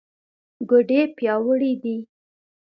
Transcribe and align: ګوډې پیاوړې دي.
ګوډې 0.69 1.01
پیاوړې 1.17 1.71
دي. 1.83 1.97